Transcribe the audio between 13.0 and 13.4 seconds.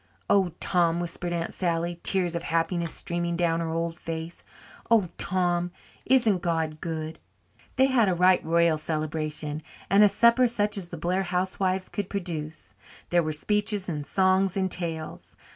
There were